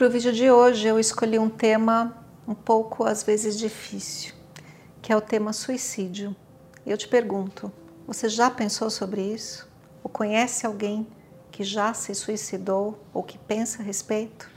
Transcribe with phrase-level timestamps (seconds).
[0.00, 4.32] Para o vídeo de hoje eu escolhi um tema um pouco às vezes difícil,
[5.02, 6.34] que é o tema suicídio.
[6.86, 7.70] Eu te pergunto,
[8.06, 9.68] você já pensou sobre isso?
[10.02, 11.06] Ou conhece alguém
[11.52, 14.50] que já se suicidou ou que pensa a respeito?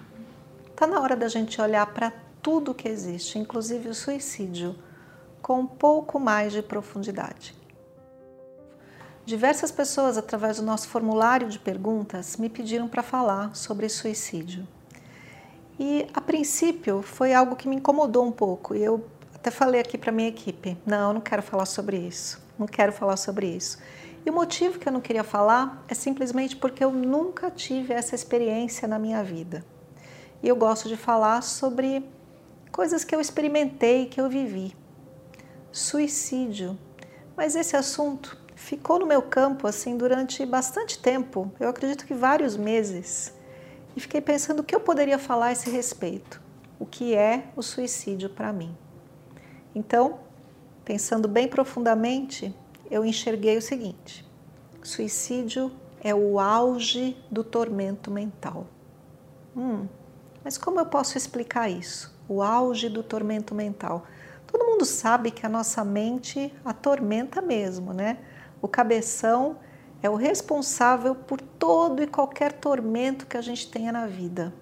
[0.70, 4.78] Está na hora da gente olhar para tudo que existe, inclusive o suicídio,
[5.42, 7.54] com um pouco mais de profundidade.
[9.26, 14.66] Diversas pessoas, através do nosso formulário de perguntas, me pediram para falar sobre suicídio.
[15.86, 18.74] E a princípio foi algo que me incomodou um pouco.
[18.74, 19.06] E eu
[19.36, 22.42] até falei aqui para minha equipe: não, não quero falar sobre isso.
[22.58, 23.80] Não quero falar sobre isso.
[24.26, 28.16] E o motivo que eu não queria falar é simplesmente porque eu nunca tive essa
[28.16, 29.66] experiência na minha vida.
[30.42, 32.10] E eu gosto de falar sobre
[32.72, 34.74] coisas que eu experimentei, que eu vivi.
[35.70, 36.80] Suicídio.
[37.36, 41.52] Mas esse assunto ficou no meu campo assim durante bastante tempo.
[41.60, 43.34] Eu acredito que vários meses
[43.96, 46.42] e fiquei pensando o que eu poderia falar a esse respeito.
[46.80, 48.76] O que é o suicídio para mim?
[49.76, 50.20] Então,
[50.84, 52.56] pensando bem profundamente,
[52.90, 54.26] eu enxerguei o seguinte:
[54.82, 55.72] suicídio
[56.02, 58.68] é o auge do tormento mental.
[59.56, 59.88] Hum,
[60.44, 62.14] mas como eu posso explicar isso?
[62.28, 64.06] O auge do tormento mental.
[64.46, 68.18] Todo mundo sabe que a nossa mente atormenta mesmo, né?
[68.62, 69.58] O cabeção
[70.04, 74.54] é o responsável por todo e qualquer tormento que a gente tenha na vida.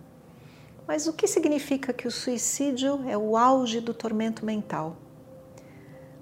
[0.87, 4.95] Mas o que significa que o suicídio é o auge do tormento mental?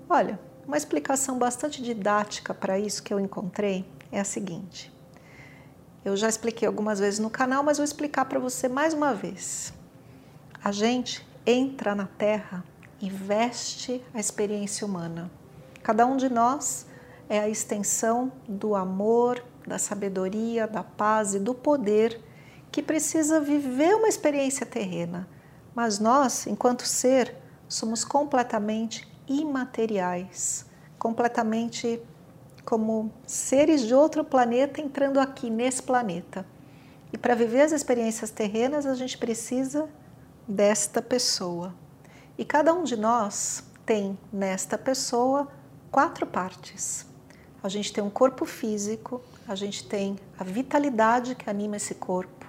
[0.10, 4.90] Olha, uma explicação bastante didática para isso que eu encontrei é a seguinte.
[6.06, 9.74] Eu já expliquei algumas vezes no canal, mas vou explicar para você mais uma vez.
[10.64, 12.64] A gente entra na Terra
[13.02, 15.30] e veste a experiência humana.
[15.84, 16.86] Cada um de nós
[17.30, 22.20] é a extensão do amor, da sabedoria, da paz e do poder
[22.72, 25.28] que precisa viver uma experiência terrena.
[25.76, 27.36] Mas nós, enquanto ser,
[27.68, 30.66] somos completamente imateriais,
[30.98, 32.02] completamente
[32.66, 36.46] como seres de outro planeta entrando aqui nesse planeta.
[37.12, 39.90] E para viver as experiências terrenas, a gente precisa
[40.48, 41.74] desta pessoa.
[42.38, 45.48] E cada um de nós tem nesta pessoa
[45.92, 47.09] quatro partes.
[47.62, 52.46] A gente tem um corpo físico, a gente tem a vitalidade que anima esse corpo,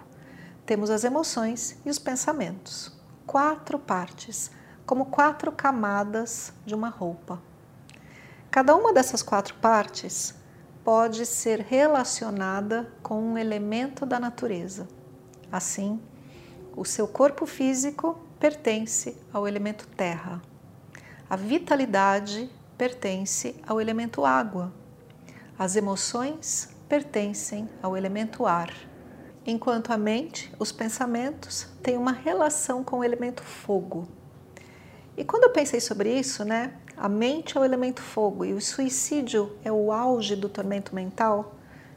[0.65, 2.97] temos as emoções e os pensamentos.
[3.27, 4.51] Quatro partes,
[4.87, 7.43] como quatro camadas de uma roupa.
[8.51, 10.35] Cada uma dessas quatro partes
[10.85, 14.89] pode ser relacionada com um elemento da natureza.
[15.51, 16.01] Assim,
[16.77, 20.41] o seu corpo físico pertence ao elemento terra.
[21.29, 24.73] A vitalidade pertence ao elemento água.
[25.61, 28.73] As emoções pertencem ao elemento ar,
[29.45, 34.09] enquanto a mente, os pensamentos, têm uma relação com o elemento fogo.
[35.19, 38.61] E quando eu pensei sobre isso, né, a mente é o elemento fogo e o
[38.63, 41.55] suicídio é o auge do tormento mental,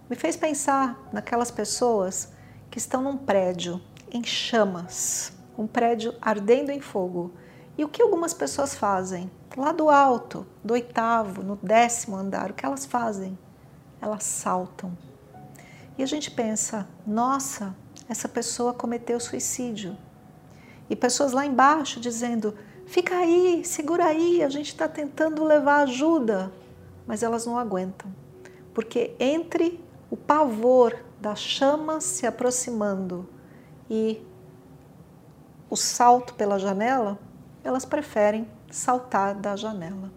[0.10, 2.34] me fez pensar naquelas pessoas
[2.70, 3.80] que estão num prédio
[4.12, 7.32] em chamas, um prédio ardendo em fogo.
[7.78, 9.32] E o que algumas pessoas fazem?
[9.56, 13.38] Lá do alto, do oitavo, no décimo andar, o que elas fazem?
[14.04, 14.96] Elas saltam.
[15.98, 17.76] E a gente pensa, nossa,
[18.10, 19.98] essa pessoa cometeu suicídio.
[20.90, 22.54] E pessoas lá embaixo dizendo,
[22.86, 26.52] fica aí, segura aí, a gente está tentando levar ajuda.
[27.08, 28.14] Mas elas não aguentam.
[28.74, 33.30] Porque entre o pavor das chamas se aproximando
[33.90, 34.22] e
[35.70, 37.18] o salto pela janela,
[37.64, 40.12] elas preferem saltar da janela.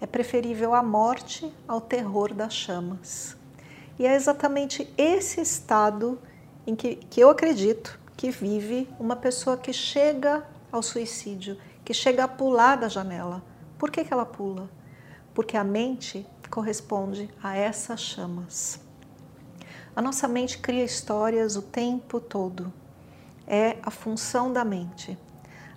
[0.00, 3.36] É preferível a morte ao terror das chamas.
[3.98, 6.18] E é exatamente esse estado
[6.66, 12.24] em que, que eu acredito que vive uma pessoa que chega ao suicídio, que chega
[12.24, 13.42] a pular da janela.
[13.78, 14.70] Por que, que ela pula?
[15.34, 18.80] Porque a mente corresponde a essas chamas.
[19.94, 22.72] A nossa mente cria histórias o tempo todo.
[23.46, 25.16] É a função da mente.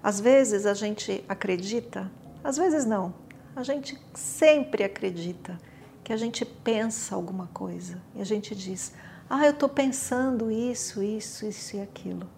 [0.01, 2.11] Às vezes a gente acredita,
[2.43, 3.13] às vezes não,
[3.55, 5.57] a gente sempre acredita
[6.03, 8.93] que a gente pensa alguma coisa e a gente diz:
[9.29, 12.29] Ah, eu estou pensando isso, isso, isso e aquilo.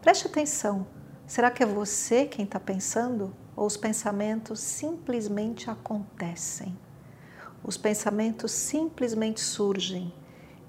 [0.00, 0.86] Preste atenção,
[1.28, 6.74] Será que é você quem está pensando ou os pensamentos simplesmente acontecem?
[7.62, 10.10] Os pensamentos simplesmente surgem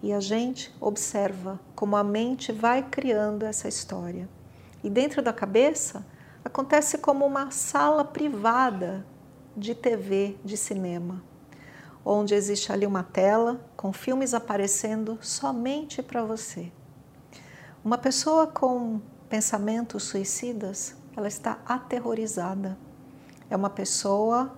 [0.03, 4.27] e a gente observa como a mente vai criando essa história.
[4.83, 6.05] E dentro da cabeça
[6.43, 9.05] acontece como uma sala privada
[9.55, 11.23] de TV, de cinema,
[12.03, 16.71] onde existe ali uma tela com filmes aparecendo somente para você.
[17.83, 18.99] Uma pessoa com
[19.29, 22.77] pensamentos suicidas, ela está aterrorizada.
[23.49, 24.53] É uma pessoa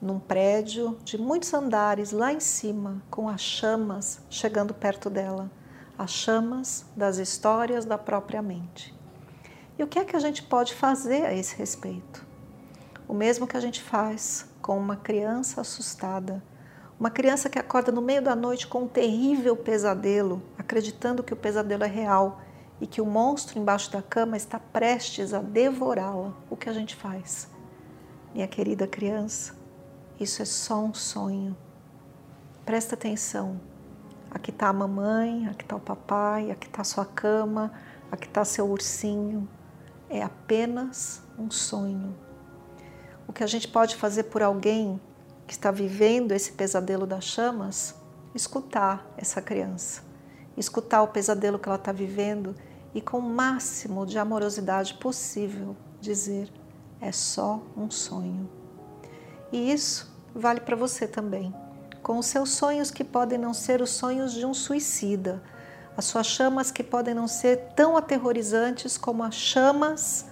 [0.00, 5.50] num prédio de muitos andares lá em cima, com as chamas chegando perto dela,
[5.96, 8.94] as chamas das histórias da própria mente.
[9.78, 12.26] E o que é que a gente pode fazer a esse respeito?
[13.08, 16.42] O mesmo que a gente faz com uma criança assustada,
[17.00, 21.36] uma criança que acorda no meio da noite com um terrível pesadelo, acreditando que o
[21.36, 22.42] pesadelo é real
[22.78, 26.34] e que o monstro embaixo da cama está prestes a devorá-la.
[26.50, 27.48] O que a gente faz?
[28.34, 29.56] Minha querida criança,
[30.20, 31.56] isso é só um sonho.
[32.66, 33.58] Presta atenção.
[34.30, 37.72] Aqui está a mamãe, aqui está o papai, aqui está sua cama,
[38.12, 39.48] aqui está seu ursinho.
[40.10, 42.27] É apenas um sonho.
[43.38, 45.00] Que a gente pode fazer por alguém
[45.46, 47.94] que está vivendo esse pesadelo das chamas?
[48.34, 50.02] Escutar essa criança,
[50.56, 52.52] escutar o pesadelo que ela está vivendo
[52.92, 56.52] e, com o máximo de amorosidade possível, dizer:
[57.00, 58.50] é só um sonho.
[59.52, 61.54] E isso vale para você também,
[62.02, 65.40] com os seus sonhos que podem não ser os sonhos de um suicida,
[65.96, 70.26] as suas chamas que podem não ser tão aterrorizantes como as chamas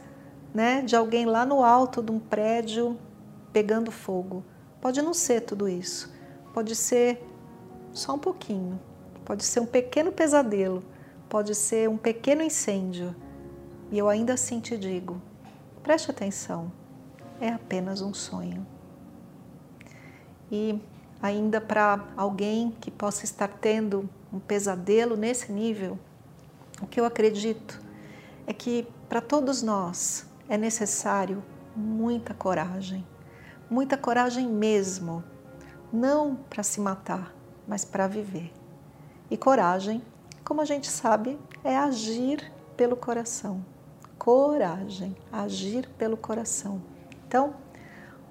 [0.56, 2.97] né, de alguém lá no alto de um prédio
[3.53, 4.43] pegando fogo.
[4.81, 6.11] Pode não ser tudo isso,
[6.55, 7.23] pode ser
[7.93, 8.81] só um pouquinho,
[9.23, 10.82] pode ser um pequeno pesadelo,
[11.29, 13.14] pode ser um pequeno incêndio.
[13.93, 15.20] E eu ainda assim te digo:
[15.82, 16.73] preste atenção,
[17.38, 18.67] é apenas um sonho.
[20.50, 20.81] E
[21.20, 25.99] ainda para alguém que possa estar tendo um pesadelo nesse nível,
[26.81, 27.79] o que eu acredito
[28.47, 31.43] é que para todos nós é necessário
[31.75, 33.06] muita coragem,
[33.69, 35.22] muita coragem mesmo,
[35.93, 37.34] não para se matar,
[37.66, 38.52] mas para viver.
[39.31, 40.02] E coragem,
[40.44, 43.64] como a gente sabe, é agir pelo coração.
[44.19, 46.81] Coragem, agir pelo coração.
[47.26, 47.54] Então,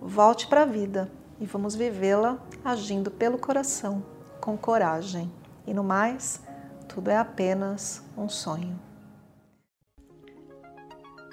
[0.02, 4.04] volte para a vida, e vamos vivê-la agindo pelo coração,
[4.40, 5.32] com coragem.
[5.68, 6.42] E no mais,
[6.88, 8.80] tudo é apenas um sonho.